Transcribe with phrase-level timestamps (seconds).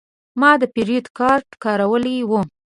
[0.39, 2.31] ما د پیرود کارت کارولی و.